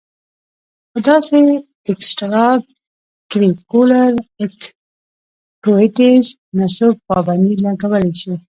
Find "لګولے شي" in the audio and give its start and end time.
7.63-8.33